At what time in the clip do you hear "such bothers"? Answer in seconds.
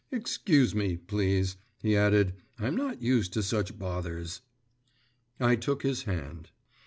3.43-4.41